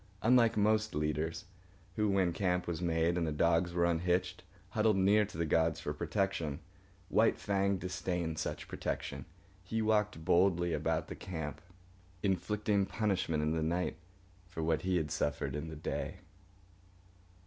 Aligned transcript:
Unlike 0.23 0.57
most 0.57 0.95
leaders, 0.95 1.45
who, 1.95 2.09
when 2.09 2.33
camp 2.33 2.65
was 2.65 2.81
made 2.81 3.19
and 3.19 3.27
the 3.27 3.31
dogs 3.31 3.71
were 3.71 3.85
unhitched, 3.85 4.41
huddled 4.69 4.97
near 4.97 5.25
to 5.25 5.37
the 5.37 5.45
gods 5.45 5.79
for 5.79 5.93
protection, 5.93 6.59
White 7.09 7.37
Fang 7.37 7.77
disdained 7.77 8.39
such 8.39 8.67
protection. 8.67 9.25
He 9.63 9.79
walked 9.79 10.25
boldly 10.25 10.73
about 10.73 11.07
the 11.07 11.15
camp, 11.15 11.61
inflicting 12.23 12.87
punishment 12.87 13.43
in 13.43 13.51
the 13.51 13.61
night 13.61 13.97
for 14.49 14.63
what 14.63 14.81
he 14.81 14.97
had 14.97 15.11
suffered 15.11 15.55
in 15.55 15.67
the 15.67 15.75
day. 15.75 16.21